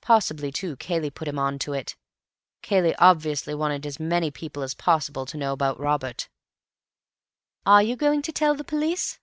Possibly, 0.00 0.50
too, 0.50 0.76
Cayley 0.78 1.10
put 1.10 1.28
him 1.28 1.38
on 1.38 1.58
to 1.58 1.74
it; 1.74 1.94
Cayley 2.62 2.94
obviously 2.96 3.54
wanted 3.54 3.84
as 3.84 4.00
many 4.00 4.30
people 4.30 4.62
as 4.62 4.72
possible 4.72 5.26
to 5.26 5.36
know 5.36 5.52
about 5.52 5.78
Robert." 5.78 6.30
"Are 7.66 7.82
you 7.82 7.94
going 7.94 8.22
to 8.22 8.32
tell 8.32 8.54
the 8.54 8.64
police?" 8.64 9.18